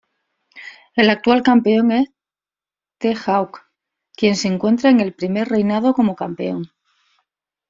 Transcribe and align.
El 0.95 1.11
actual 1.11 1.43
campeón 1.43 1.91
es 1.91 2.09
T-Hawk, 2.97 3.59
quien 4.17 4.35
se 4.35 4.47
encuentra 4.47 4.89
en 4.89 4.99
su 5.05 5.15
primer 5.15 5.47
reinado 5.47 5.93
como 5.93 6.15
campeón. 6.15 6.71